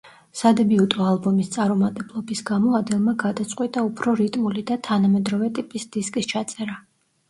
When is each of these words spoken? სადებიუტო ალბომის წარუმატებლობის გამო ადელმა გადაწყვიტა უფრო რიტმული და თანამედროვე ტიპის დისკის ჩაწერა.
სადებიუტო 0.37 1.03
ალბომის 1.09 1.51
წარუმატებლობის 1.57 2.43
გამო 2.51 2.75
ადელმა 2.81 3.15
გადაწყვიტა 3.27 3.87
უფრო 3.93 4.17
რიტმული 4.25 4.69
და 4.75 4.83
თანამედროვე 4.93 5.55
ტიპის 5.61 5.91
დისკის 5.99 6.35
ჩაწერა. 6.37 6.85